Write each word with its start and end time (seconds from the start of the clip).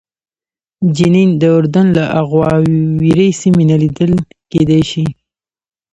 جنین 0.95 1.29
د 1.41 1.43
اردن 1.57 1.87
له 1.97 2.03
اغاورې 2.21 3.27
سیمې 3.41 3.63
نه 3.71 3.77
لیدل 3.81 4.11
کېدای 4.51 4.81
شي. 4.91 5.05